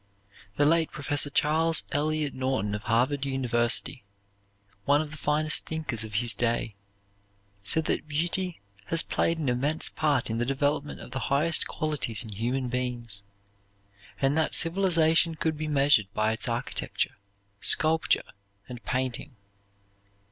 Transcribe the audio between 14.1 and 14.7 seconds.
and that